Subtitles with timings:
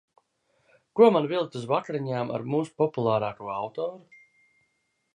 [0.99, 4.05] Ko man vilkt uz vakariņām ar mūsu populārāko autoru?